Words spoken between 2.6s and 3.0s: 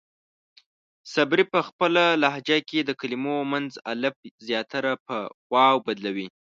کې د